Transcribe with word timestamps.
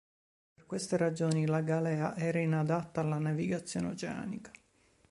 Per 0.55 0.65
queste 0.65 0.97
ragioni 0.97 1.45
la 1.45 1.61
galea 1.61 2.17
era 2.17 2.39
inadatta 2.39 3.01
alla 3.01 3.19
navigazione 3.19 3.89
oceanica. 3.89 4.49